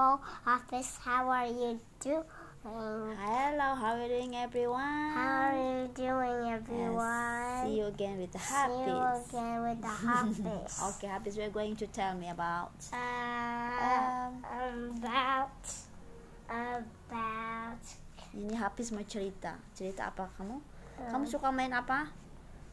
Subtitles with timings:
[0.00, 0.16] Hello,
[0.48, 0.96] Office.
[1.04, 2.24] How are you doing?
[2.64, 5.12] Hello, how are you doing, everyone?
[5.12, 7.60] How are you doing, Yes, everyone?
[7.68, 10.80] see you again with the See you again with the habits.
[10.80, 12.72] okay, habits you're going to tell me about.
[12.96, 15.60] Uh, Um, about
[16.48, 17.84] about
[18.32, 19.60] ini habis mau cerita.
[19.76, 20.64] Cerita apa kamu?
[21.12, 22.08] Kamu suka main apa?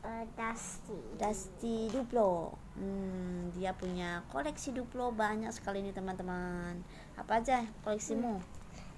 [0.03, 0.99] Uh, Dusty.
[1.17, 2.53] Dusty Duplo.
[2.77, 6.81] Hmm, dia punya koleksi Duplo banyak sekali nih teman-teman.
[7.17, 8.37] Apa aja koleksimu?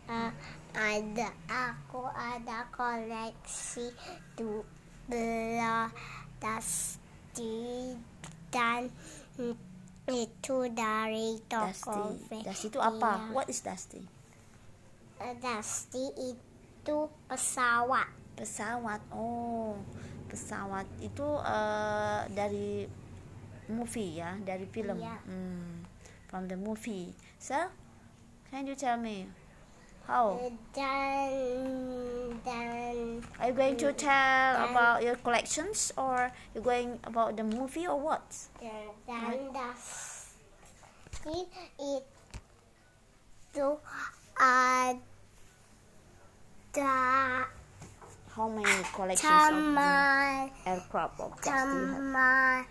[0.10, 0.34] Uh,
[0.74, 3.94] ada aku ada koleksi
[4.34, 5.86] dua
[6.42, 7.94] Dusty
[8.50, 8.90] dan
[10.10, 12.42] itu dari toko Dusty.
[12.42, 13.30] Dusty itu apa?
[13.30, 14.02] What is Dusty?
[15.22, 16.98] Uh, Dusty itu
[17.30, 18.10] pesawat.
[18.34, 19.04] Pesawat.
[19.14, 19.78] Oh,
[20.30, 22.86] pesawat itu eh, dari
[23.68, 24.98] movie ya, dari film.
[24.98, 25.18] Iya.
[25.26, 25.84] Hmm,
[26.30, 27.14] from the movie.
[27.38, 27.58] So,
[28.50, 29.30] can you tell me
[30.06, 30.38] how?
[30.38, 31.30] Uh, Dan
[32.42, 37.46] dan Are you going to tell Dan- about your collections or you going about the
[37.46, 38.26] movie or what?
[39.06, 41.46] dan Dusty
[41.78, 43.68] itu
[44.40, 46.96] ada
[48.50, 49.78] many collections of
[50.66, 51.96] aircraft of Dusty you have?
[51.96, 52.66] taman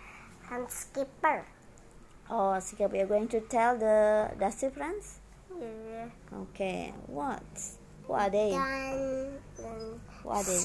[0.51, 1.45] and skipper.
[2.29, 5.19] Oh, Sikap, you're going to tell the Dusty friends?
[5.49, 6.09] Yeah.
[6.33, 7.43] Okay, what?
[8.05, 8.51] Who are they?
[8.51, 10.61] Dan dan Who are they?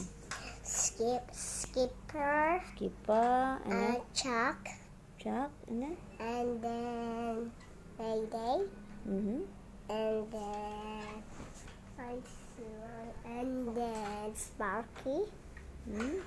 [0.65, 4.57] skip skipper Skipper and then and Chug
[5.21, 7.53] Chug and then and then
[7.99, 8.65] Mayday
[9.07, 9.41] mm-hmm.
[9.91, 11.23] and then
[12.01, 13.75] I see one,
[14.35, 15.31] and Sparky
[15.89, 16.21] mm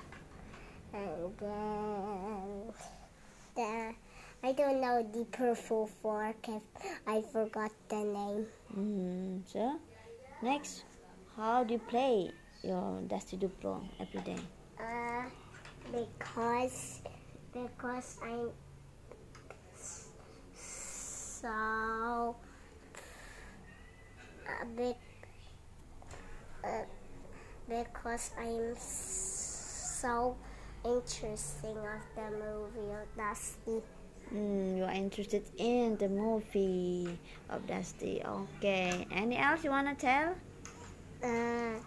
[0.93, 2.73] and then
[3.55, 3.93] the
[4.43, 6.37] I don't know the purple fork.
[6.47, 6.61] I,
[7.07, 8.45] I forgot the name.
[8.77, 9.79] Mm, so
[10.43, 10.83] next,
[11.35, 12.31] how do you play
[12.63, 14.37] your Dusty Duplo every day?
[14.79, 15.25] Uh,
[15.91, 17.01] because
[17.51, 18.51] because I'm
[20.55, 22.35] so
[24.47, 25.06] uh, big, uh,
[27.67, 30.35] because I'm so
[30.85, 33.81] interesting of the movie of Dusty.
[34.33, 37.17] Mm, you are interested in the movie
[37.49, 38.21] of Dusty.
[38.23, 39.07] Okay.
[39.11, 40.35] Any else you wanna tell?
[41.23, 41.79] Uh,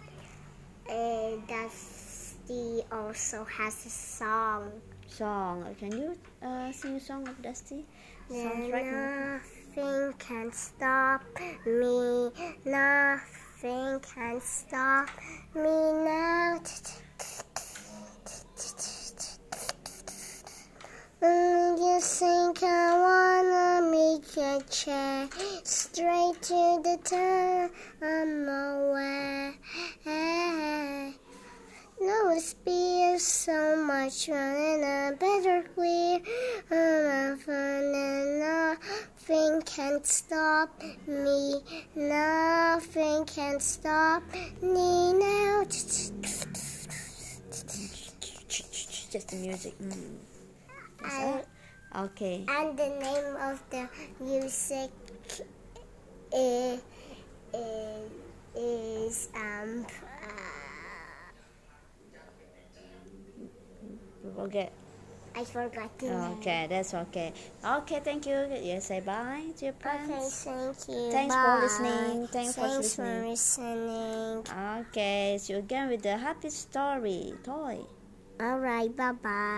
[0.90, 4.72] and Dusty also has a song.
[5.06, 5.64] Song.
[5.78, 7.84] Can you uh, sing a song of Dusty?
[8.30, 8.84] Sounds right.
[8.84, 9.40] now.
[9.76, 11.22] Nothing can stop
[11.66, 12.30] me.
[12.64, 15.10] Nothing can stop
[15.54, 16.58] me now.
[21.20, 25.32] Mm, You think I wanna make a change
[25.64, 27.70] straight to the top
[28.02, 29.58] I'm away.
[32.00, 34.59] No, it's be so much fun
[39.28, 40.70] nothing can stop
[41.06, 41.60] me.
[41.94, 44.22] Nothing can stop
[44.62, 45.64] me now.
[45.64, 46.12] Just
[49.28, 49.74] the music.
[49.78, 50.16] Mm.
[51.04, 51.44] And.
[51.96, 52.44] Okay.
[52.48, 53.88] and the name of the
[54.20, 54.90] music
[56.32, 56.80] is,
[58.54, 59.84] is um
[60.22, 60.30] uh,
[64.36, 64.72] Forget.
[65.40, 66.38] I forgot the oh, name.
[66.38, 67.32] Okay, that's okay.
[67.64, 68.44] Okay, thank you.
[68.60, 71.10] Yes, say bye to your Okay, thank you.
[71.10, 72.26] Thanks for listening.
[72.28, 73.30] Thanks for Thanks for listening.
[73.30, 74.44] listening.
[74.84, 77.80] Okay, see you again with the happy story toy.
[78.38, 79.50] All right, bye bye.